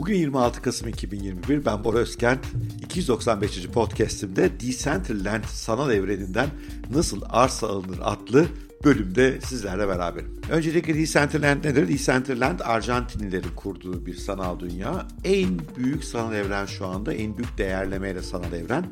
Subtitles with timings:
[0.00, 1.64] Bugün 26 Kasım 2021.
[1.64, 2.46] Ben Bora Özkent.
[2.84, 3.66] 295.
[3.66, 6.48] podcast'imde Decentraland sanal evreninden
[6.90, 8.46] nasıl arsa alınır adlı
[8.84, 10.40] bölümde sizlerle beraberim.
[10.50, 11.88] Öncelikle Decentraland nedir?
[11.88, 15.08] Decentraland Arjantinlilerin kurduğu bir sanal dünya.
[15.24, 18.84] En büyük sanal evren şu anda, en büyük değerlemeyle sanal evren.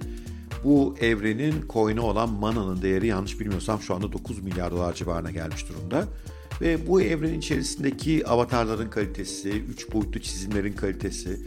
[0.64, 5.68] Bu evrenin coin'i olan Mana'nın değeri yanlış bilmiyorsam şu anda 9 milyar dolar civarına gelmiş
[5.68, 6.04] durumda.
[6.60, 11.40] Ve bu evrenin içerisindeki avatarların kalitesi, üç boyutlu çizimlerin kalitesi,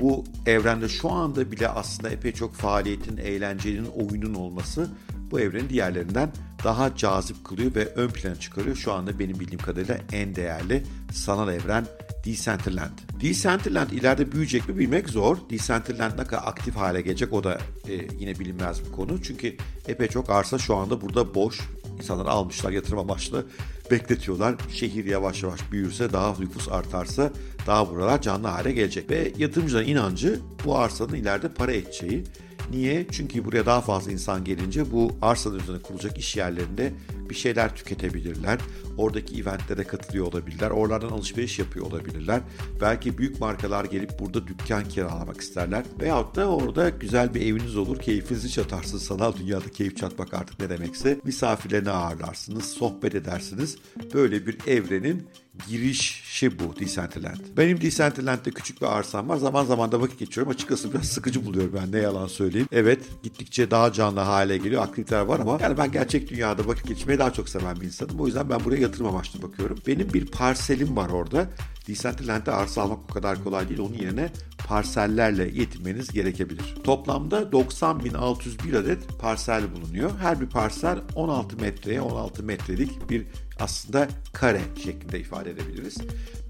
[0.00, 4.90] bu evrende şu anda bile aslında epey çok faaliyetin, eğlencenin, oyunun olması
[5.30, 6.32] bu evrenin diğerlerinden
[6.64, 8.76] daha cazip kılıyor ve ön plana çıkarıyor.
[8.76, 11.86] Şu anda benim bildiğim kadarıyla en değerli sanal evren
[12.24, 12.98] Decentraland.
[13.20, 15.36] Decentraland ileride büyüyecek mi bilmek zor.
[15.50, 19.22] Decentraland ne kadar aktif hale gelecek o da e, yine bilinmez bir konu.
[19.22, 19.56] Çünkü
[19.88, 21.60] epey çok arsa şu anda burada boş.
[21.98, 23.46] İnsanlar almışlar yatırım amaçlı
[23.90, 24.54] bekletiyorlar.
[24.72, 27.30] Şehir yavaş yavaş büyürse, daha nüfus artarsa
[27.66, 29.10] daha buralar canlı hale gelecek.
[29.10, 32.24] Ve yatırımcıların inancı bu arsanın ileride para edeceği.
[32.70, 33.06] Niye?
[33.10, 36.92] Çünkü buraya daha fazla insan gelince bu arsanın üzerine kurulacak iş yerlerinde
[37.30, 38.58] bir şeyler tüketebilirler.
[38.98, 40.70] Oradaki eventlere katılıyor olabilirler.
[40.70, 42.40] Oralardan alışveriş yapıyor olabilirler.
[42.80, 45.84] Belki büyük markalar gelip burada dükkan kiralamak isterler.
[46.00, 47.98] Veyahut da orada güzel bir eviniz olur.
[47.98, 49.02] Keyfinizi çatarsınız.
[49.02, 51.20] Sanal dünyada keyif çatmak artık ne demekse.
[51.24, 53.76] Misafirlerini ağırlarsınız, sohbet edersiniz.
[54.14, 55.28] Böyle bir evrenin
[55.68, 57.36] girişi bu Decentraland.
[57.56, 59.36] Benim Decentraland'de küçük bir arsam var.
[59.36, 60.52] Zaman zaman da vakit geçiyorum.
[60.52, 62.68] Açıkçası biraz sıkıcı buluyorum ben ne yalan söyleyeyim.
[62.72, 64.82] Evet gittikçe daha canlı hale geliyor.
[64.82, 68.20] Aktiviteler var ama yani ben gerçek dünyada vakit geçirmeyi daha çok seven bir insanım.
[68.20, 69.78] O yüzden ben buraya yatırım amaçlı bakıyorum.
[69.86, 71.46] Benim bir parselim var orada.
[71.88, 73.80] Decentraland'de arsa almak o kadar kolay değil.
[73.80, 74.30] Onun yerine
[74.68, 76.74] parsellerle yetinmeniz gerekebilir.
[76.84, 80.10] Toplamda 90.601 adet parsel bulunuyor.
[80.18, 83.26] Her bir parsel 16 metreye 16 metrelik bir
[83.60, 85.98] aslında kare şeklinde ifade edebiliriz.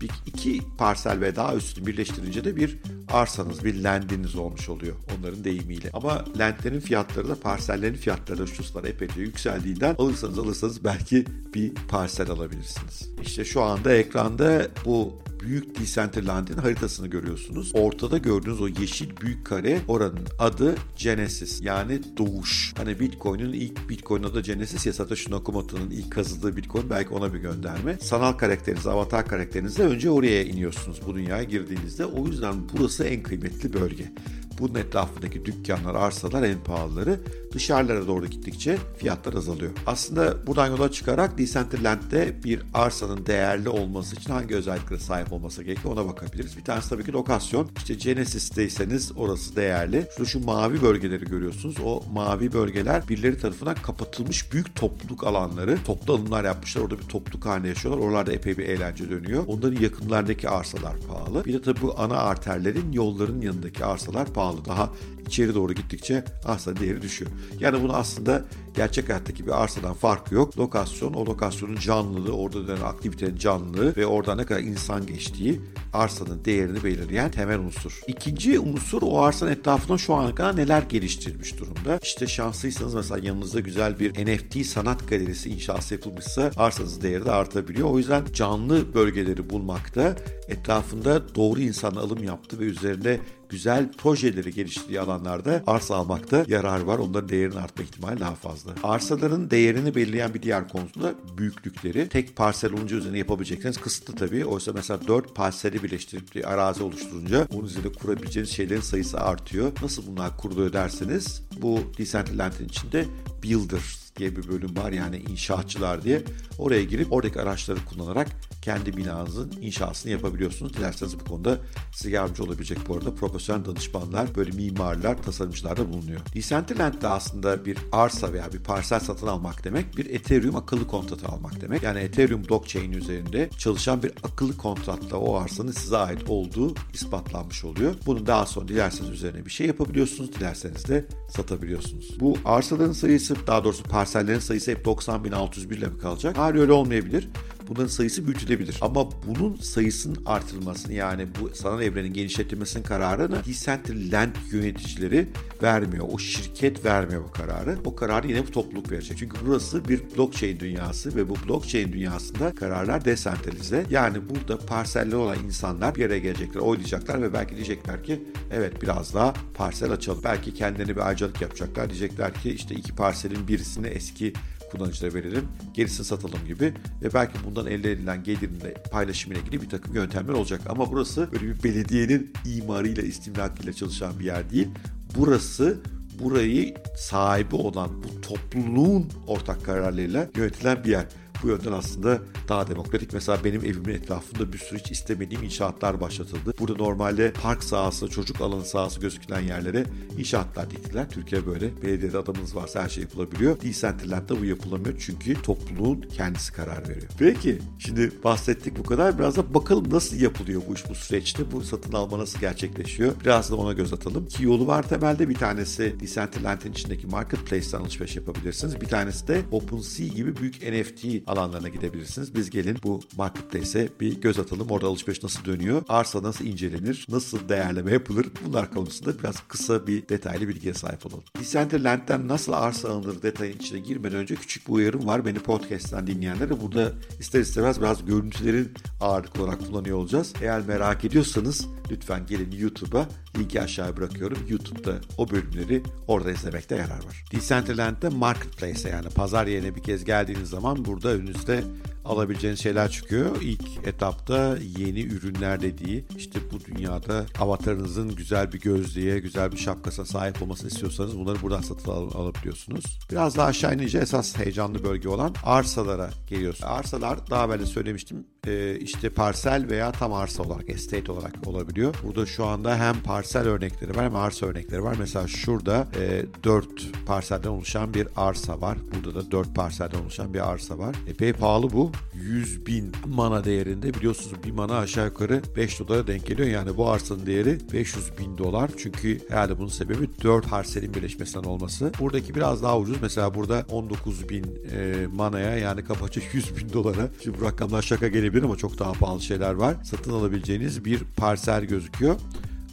[0.01, 2.79] Bir, iki parsel ve daha üstünü birleştirince de bir
[3.13, 5.91] arsanız, bir landiniz olmuş oluyor onların deyimiyle.
[5.93, 11.25] Ama landlerin fiyatları da parsellerin fiyatları da şu sıralar epeyce yükseldiğinden alırsanız alırsanız belki
[11.55, 13.09] bir parsel alabilirsiniz.
[13.23, 17.71] İşte şu anda ekranda bu büyük Decentraland'in haritasını görüyorsunuz.
[17.75, 22.75] Ortada gördüğünüz o yeşil büyük kare oranın adı Genesis yani doğuş.
[22.77, 27.39] Hani Bitcoin'in ilk Bitcoin adı Genesis ya Satoshi Nakamoto'nun ilk kazıdığı Bitcoin belki ona bir
[27.39, 27.99] gönderme.
[28.01, 32.05] Sanal karakteriniz, avatar karakterinizle önce oraya iniyorsunuz bu dünyaya girdiğinizde.
[32.05, 34.13] O yüzden burası en kıymetli bölge.
[34.59, 37.21] Bunun etrafındaki dükkanlar, arsalar en pahalıları.
[37.53, 39.73] Dışarılara doğru gittikçe fiyatlar azalıyor.
[39.87, 45.95] Aslında buradan yola çıkarak Decentraland'de bir arsanın değerli olması için hangi özelliklere sahip olması gerekiyor
[45.95, 46.57] ona bakabiliriz.
[46.57, 47.69] Bir tanesi tabii ki lokasyon.
[47.77, 50.07] İşte Genesis'teyseniz orası değerli.
[50.17, 51.77] Şurada şu mavi bölgeleri görüyorsunuz.
[51.85, 55.79] O mavi bölgeler birileri tarafından kapatılmış büyük topluluk alanları.
[55.85, 56.83] Toplu alımlar yapmışlar.
[56.83, 58.03] Orada bir topluluk haline yaşıyorlar.
[58.03, 59.45] Oralarda epey bir eğlence dönüyor.
[59.47, 61.45] Onların yakınlardaki arsalar pahalı.
[61.45, 64.65] Bir de tabii bu ana arterlerin yolların yanındaki arsalar pahalı pahalı.
[64.65, 64.91] Daha
[65.27, 67.31] içeri doğru gittikçe arsa değeri düşüyor.
[67.61, 68.45] Yani bunu aslında
[68.77, 70.59] gerçek hayattaki bir arsadan farkı yok.
[70.59, 75.61] Lokasyon, o lokasyonun canlılığı, orada dönen aktivitenin canlılığı ve orada ne kadar insan geçtiği
[75.93, 78.01] arsanın değerini belirleyen temel unsur.
[78.07, 81.99] İkinci unsur o arsanın etrafında şu ana kadar neler geliştirilmiş durumda.
[82.03, 87.91] İşte şanslıysanız mesela yanınızda güzel bir NFT sanat galerisi inşası yapılmışsa arsanızın değeri de artabiliyor.
[87.91, 90.17] O yüzden canlı bölgeleri bulmakta,
[90.49, 96.99] etrafında doğru insan alım yaptı ve üzerinde güzel projeleri geliştirdiği alanlarda arsa almakta yarar var.
[96.99, 98.71] Onların değerinin artma ihtimali daha fazla.
[98.83, 102.09] Arsaların değerini belirleyen bir diğer konu da büyüklükleri.
[102.09, 104.45] Tek parsel olunca üzerine yapabileceksiniz kısıtlı tabii.
[104.45, 109.73] Oysa mesela 4 parseli birleştirip bir arazi oluşturunca onun üzerine kurabileceğiniz şeylerin sayısı artıyor.
[109.83, 113.05] Nasıl bunlar kuruluyor derseniz bu Decentraland'in içinde
[113.43, 116.23] Builders diye bir bölüm var yani inşaatçılar diye.
[116.59, 118.29] Oraya girip oradaki araçları kullanarak
[118.63, 120.75] kendi binanızın inşasını yapabiliyorsunuz.
[120.75, 121.59] Dilerseniz bu konuda
[121.93, 126.21] size yardımcı olabilecek bu arada profesyonel danışmanlar, böyle mimarlar, tasarımcılar da bulunuyor.
[126.35, 131.27] Decentraland de aslında bir arsa veya bir parsel satın almak demek, bir Ethereum akıllı kontratı
[131.27, 131.83] almak demek.
[131.83, 137.95] Yani Ethereum blockchain üzerinde çalışan bir akıllı kontratla o arsanın size ait olduğu ispatlanmış oluyor.
[138.07, 142.21] Bunu daha sonra dilerseniz üzerine bir şey yapabiliyorsunuz, dilerseniz de satabiliyorsunuz.
[142.21, 146.39] Bu arsaların sayısı, daha doğrusu parsellerin sayısı hep 90.601 ile mi kalacak?
[146.39, 147.29] Hayır öyle olmayabilir
[147.69, 148.79] bunların sayısı büyütülebilir.
[148.81, 155.29] Ama bunun sayısının artırılmasını yani bu sanal evrenin genişletilmesinin kararını Decentraland yöneticileri
[155.63, 156.07] vermiyor.
[156.13, 157.79] O şirket vermiyor bu kararı.
[157.85, 159.19] O kararı yine bu topluluk verecek.
[159.19, 163.87] Çünkü burası bir blockchain dünyası ve bu blockchain dünyasında kararlar desentralize.
[163.91, 168.23] Yani burada parseller olan insanlar bir yere gelecekler, oylayacaklar ve belki diyecekler ki
[168.53, 170.21] evet biraz daha parsel açalım.
[170.25, 171.91] Belki kendilerine bir ayrıcalık yapacaklar.
[171.91, 174.33] Diyecekler ki işte iki parselin birisini eski
[174.71, 175.49] kullanıcılara verelim.
[175.75, 180.33] Gerisini satalım gibi ve belki bundan elde edilen gelirin de paylaşımıyla ilgili bir takım yöntemler
[180.33, 180.61] olacak.
[180.69, 184.69] Ama burası böyle bir belediyenin imarıyla, istimlakıyla çalışan bir yer değil.
[185.17, 185.79] Burası
[186.21, 191.07] burayı sahibi olan bu topluluğun ortak kararlarıyla yönetilen bir yer.
[191.43, 192.19] Bu yönden aslında
[192.49, 193.13] daha demokratik.
[193.13, 196.55] Mesela benim evimin etrafında bir sürü hiç istemediğim inşaatlar başlatıldı.
[196.61, 199.85] Burada normalde park sahası, çocuk alanı sahası gözükülen yerlere
[200.19, 201.11] inşaatlar diktiler.
[201.11, 201.83] Türkiye böyle.
[201.83, 203.61] Belediyede adamınız varsa her şey yapılabiliyor.
[203.61, 207.09] Decentraland'da bu yapılamıyor çünkü topluluğun kendisi karar veriyor.
[207.19, 209.19] Peki şimdi bahsettik bu kadar.
[209.19, 211.53] Biraz da bakalım nasıl yapılıyor bu iş bu süreçte.
[211.53, 213.13] Bu satın alma nasıl gerçekleşiyor?
[213.25, 214.25] Biraz da ona göz atalım.
[214.25, 215.29] İki yolu var temelde.
[215.29, 218.81] Bir tanesi Decentraland'in içindeki marketplace'ten alışveriş yapabilirsiniz.
[218.81, 222.35] Bir tanesi de OpenSea gibi büyük NFT alanlarına gidebilirsiniz.
[222.35, 224.71] Biz gelin bu marketplace'e bir göz atalım.
[224.71, 225.83] Orada alışveriş nasıl dönüyor?
[225.89, 227.07] Arsa nasıl incelenir?
[227.09, 228.27] Nasıl değerleme yapılır?
[228.47, 231.25] Bunlar konusunda biraz kısa bir detaylı bilgiye sahip olalım.
[231.41, 235.27] Decentraland'den nasıl arsa alınır detayın içine girmeden önce küçük bir uyarım var.
[235.27, 240.33] Beni podcast'ten dinleyenlere burada ister istemez biraz görüntülerin ağırlık olarak kullanıyor olacağız.
[240.43, 243.09] Eğer merak ediyorsanız lütfen gelin YouTube'a
[243.39, 244.39] linki aşağıya bırakıyorum.
[244.49, 247.25] YouTube'da o bölümleri orada izlemekte yarar var.
[247.33, 251.65] Decentraland'de marketplace'e yani pazar yerine bir kez geldiğiniz zaman burada önünüzde
[252.05, 253.37] alabileceğiniz şeyler çıkıyor.
[253.43, 260.07] İlk etapta yeni ürünler dediği işte bu dünyada avatarınızın güzel bir gözlüğe, güzel bir şapkasına
[260.07, 262.99] sahip olmasını istiyorsanız bunları buradan satın al- alabiliyorsunuz.
[263.11, 266.71] Biraz daha aşağı inince esas heyecanlı bölge olan arsalara geliyorsunuz.
[266.73, 271.95] Arsalar daha evvel söylemiştim e, işte parsel veya tam arsa olarak, estate olarak olabiliyor.
[272.05, 274.97] Burada şu anda hem parsel örnekleri var hem arsa örnekleri var.
[274.99, 276.67] Mesela şurada e, 4
[277.07, 278.79] parselden oluşan bir arsa var.
[278.95, 280.97] Burada da 4 parselden oluşan bir arsa var.
[281.09, 281.93] Epey pahalı bu.
[282.15, 286.49] 100 bin mana değerinde biliyorsunuz bir mana aşağı yukarı 5 dolara denk geliyor.
[286.49, 288.71] Yani bu arsanın değeri 500 bin dolar.
[288.79, 291.93] Çünkü herhalde bunun sebebi 4 parselin birleşmesinden olması.
[292.01, 292.97] Buradaki biraz daha ucuz.
[293.03, 297.09] Mesela burada 19 bin e, manaya yani kabaca 100 bin dolara.
[297.25, 299.77] Şimdi bu rakamlar şaka gelebilir ama çok daha pahalı şeyler var.
[299.85, 302.17] Satın alabileceğiniz bir parsel gözüküyor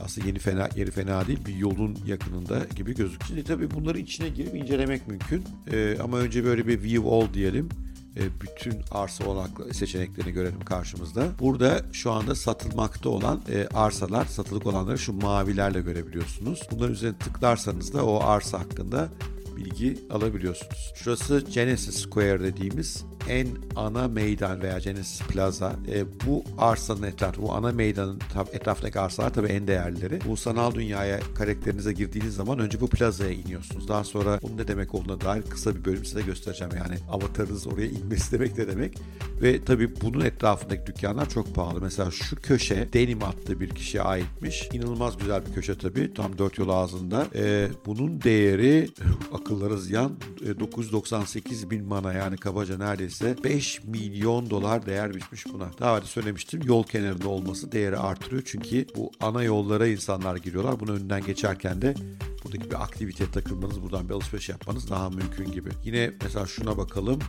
[0.03, 3.27] aslında yeni fena yeri fena değil bir yolun yakınında gibi gözüküyor.
[3.27, 5.43] Şimdi tabii bunları içine girip incelemek mümkün.
[5.71, 7.69] Ee, ama önce böyle bir view all diyelim.
[8.17, 11.27] Ee, bütün arsa olanaklı seçeneklerini görelim karşımızda.
[11.39, 16.61] Burada şu anda satılmakta olan e, arsalar, satılık olanları şu mavilerle görebiliyorsunuz.
[16.71, 19.09] Bunların üzerine tıklarsanız da o arsa hakkında
[19.57, 20.93] bilgi alabiliyorsunuz.
[20.95, 25.75] Şurası Genesis Square dediğimiz en ana meydan veya Genesis Plaza.
[25.93, 28.19] E, bu arsanın etrafı, bu ana meydanın
[28.53, 30.19] etrafındaki arsalar tabii en değerlileri.
[30.27, 33.87] Bu sanal dünyaya karakterinize girdiğiniz zaman önce bu plazaya iniyorsunuz.
[33.87, 36.73] Daha sonra bunun ne demek olduğuna dair kısa bir bölüm size göstereceğim.
[36.77, 38.97] Yani avatarınız oraya inmesi demek ne demek.
[39.41, 41.81] Ve tabii bunun etrafındaki dükkanlar çok pahalı.
[41.81, 44.69] Mesela şu köşe Denim adlı bir kişiye aitmiş.
[44.73, 46.13] İnanılmaz güzel bir köşe tabii.
[46.13, 47.27] Tam dört yol ağzında.
[47.35, 48.89] E, bunun değeri
[49.33, 50.11] akıllara ziyan
[50.45, 55.69] e, 998 bin mana yani kabaca neredeyse 5 milyon dolar değer biçmiş buna.
[55.79, 58.43] Daha önce söylemiştim yol kenarında olması değeri artırıyor.
[58.45, 60.79] Çünkü bu ana yollara insanlar giriyorlar.
[60.79, 61.95] Bunun önünden geçerken de
[62.43, 65.69] buradaki bir aktiviteye takılmanız, buradan bir alışveriş yapmanız daha mümkün gibi.
[65.83, 67.19] Yine mesela şuna bakalım.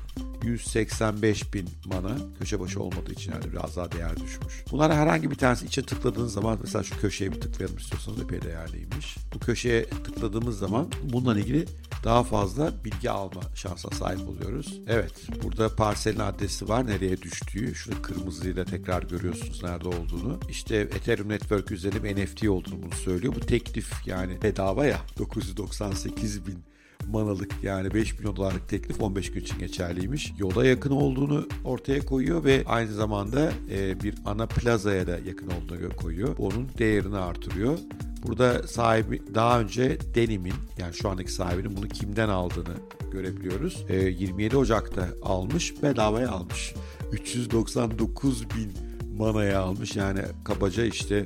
[0.44, 4.64] 185 bin mana köşe başı olmadığı için yani biraz daha değer düşmüş.
[4.70, 9.16] Bunlara herhangi bir tanesi içe tıkladığınız zaman mesela şu köşeye bir tıklayalım istiyorsanız epey değerliymiş.
[9.34, 11.66] Bu köşeye tıkladığımız zaman bununla ilgili
[12.04, 14.80] daha fazla bilgi alma şansına sahip oluyoruz.
[14.86, 15.12] Evet
[15.42, 17.74] burada parselin adresi var nereye düştüğü.
[17.74, 20.40] Şurada kırmızıyla tekrar görüyorsunuz nerede olduğunu.
[20.48, 23.34] İşte Ethereum Network üzerinde NFT olduğunu bunu söylüyor.
[23.36, 26.73] Bu teklif yani bedava ya 998 bin
[27.12, 30.32] manalık yani 5 milyon dolarlık teklif 15 gün için geçerliymiş.
[30.38, 35.96] Yola yakın olduğunu ortaya koyuyor ve aynı zamanda e, bir ana plazaya da yakın olduğunu
[35.96, 36.36] koyuyor.
[36.38, 37.78] Onun değerini artırıyor.
[38.26, 42.74] Burada sahibi daha önce Denim'in yani şu andaki sahibinin bunu kimden aldığını
[43.12, 43.84] görebiliyoruz.
[43.88, 46.74] E, 27 Ocak'ta almış bedavaya almış.
[47.12, 48.72] 399 bin
[49.18, 51.24] manaya almış yani kabaca işte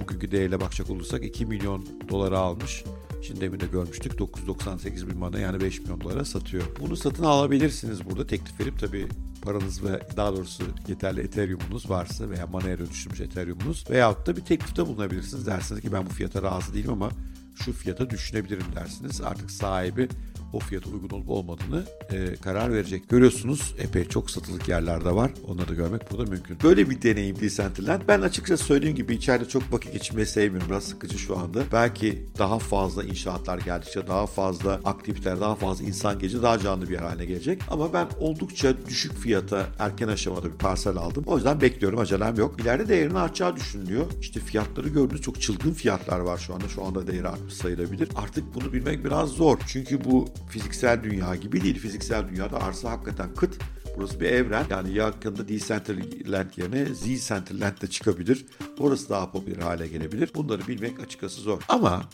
[0.00, 2.84] bugünkü değerle bakacak olursak 2 milyon dolara almış.
[3.26, 6.64] Şimdi demin de görmüştük 998 bin mana yani 5 milyon dolara satıyor.
[6.80, 9.08] Bunu satın alabilirsiniz burada teklif verip tabii
[9.42, 14.86] paranız ve daha doğrusu yeterli Ethereum'unuz varsa veya manaya dönüştürmüş Ethereum'unuz veyahut da bir teklifte
[14.86, 15.46] bulunabilirsiniz.
[15.46, 17.10] Dersiniz ki ben bu fiyata razı değilim ama
[17.54, 19.20] şu fiyata düşünebilirim dersiniz.
[19.20, 20.08] Artık sahibi
[20.54, 23.08] o fiyata uygun olup olmadığını e, karar verecek.
[23.08, 25.30] Görüyorsunuz epey çok satılık yerlerde var.
[25.48, 26.58] Onları da görmek burada mümkün.
[26.62, 28.02] Böyle bir deneyim Decentraland.
[28.08, 30.70] Ben açıkçası söylediğim gibi içeride çok vakit geçirmeyi sevmiyorum.
[30.70, 31.62] Biraz sıkıcı şu anda.
[31.72, 36.96] Belki daha fazla inşaatlar geldikçe daha fazla aktiviteler, daha fazla insan gelince daha canlı bir
[36.96, 37.62] haline gelecek.
[37.70, 41.24] Ama ben oldukça düşük fiyata erken aşamada bir parsel aldım.
[41.26, 41.98] O yüzden bekliyorum.
[41.98, 42.60] Acelem yok.
[42.60, 44.06] İleride değerinin artacağı düşünülüyor.
[44.20, 46.68] İşte fiyatları gördüğünüz çok çılgın fiyatlar var şu anda.
[46.68, 48.08] Şu anda değeri artmış sayılabilir.
[48.16, 49.58] Artık bunu bilmek biraz zor.
[49.66, 51.78] Çünkü bu fiziksel dünya gibi değil.
[51.78, 53.58] Fiziksel dünyada arsa hakikaten kıt.
[53.96, 54.66] Burası bir evren.
[54.70, 58.46] Yani yakında Decentraland yerine Z-Centerland de çıkabilir.
[58.78, 60.30] Orası daha popüler hale gelebilir.
[60.34, 61.62] Bunları bilmek açıkçası zor.
[61.68, 62.04] Ama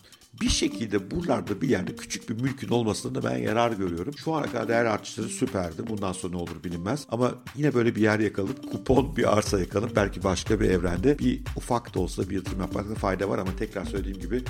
[0.41, 4.15] bir şekilde buralarda bir yerde küçük bir mülkün olmasında ben yarar görüyorum.
[4.19, 5.87] Şu ana kadar değer artışları süperdi.
[5.89, 7.07] Bundan sonra ne olur bilinmez.
[7.09, 11.41] Ama yine böyle bir yer yakalıp kupon bir arsa yakalıp belki başka bir evrende bir
[11.57, 14.43] ufak da olsa bir yatırım yapmakta fayda var ama tekrar söylediğim gibi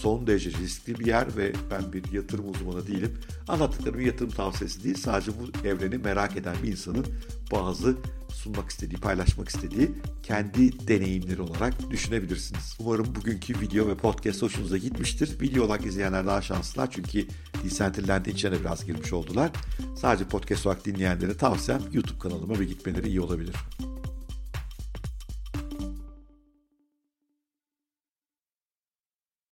[0.00, 3.18] son derece riskli bir yer ve ben bir yatırım uzmanı değilim.
[3.48, 4.96] Anlattıklarım yatırım tavsiyesi değil.
[4.96, 7.06] Sadece bu evreni merak eden bir insanın
[7.52, 7.96] bazı
[8.38, 9.90] sunmak istediği, paylaşmak istediği
[10.22, 12.76] kendi deneyimleri olarak düşünebilirsiniz.
[12.80, 15.40] Umarım bugünkü video ve podcast hoşunuza gitmiştir.
[15.40, 17.26] Video olarak izleyenler daha şanslılar çünkü
[17.64, 19.50] Decentraland'in içine biraz girmiş oldular.
[19.96, 23.54] Sadece podcast olarak dinleyenlere tavsiyem YouTube kanalıma bir gitmeleri iyi olabilir.